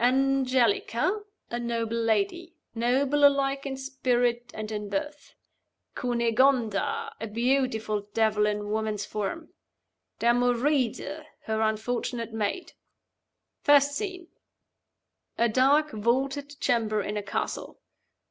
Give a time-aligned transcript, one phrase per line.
[0.03, 1.21] Angelica,
[1.51, 5.35] a noble lady; noble alike in spirit and in birth.
[5.95, 9.49] Cunegonda, a beautiful devil in woman's form.
[10.17, 12.71] Damoride, her unfortunate maid.
[13.61, 14.29] First scene:
[15.37, 17.79] a dark vaulted chamber in a castle.